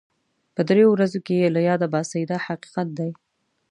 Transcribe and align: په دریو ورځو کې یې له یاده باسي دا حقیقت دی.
په 0.55 0.61
دریو 0.67 0.87
ورځو 0.91 1.19
کې 1.25 1.35
یې 1.41 1.47
له 1.55 1.61
یاده 1.69 1.87
باسي 1.93 2.21
دا 2.31 2.37
حقیقت 2.47 2.87
دی. 2.97 3.11